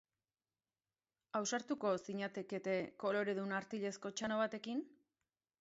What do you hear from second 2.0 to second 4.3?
zinatekete koloredun artilezko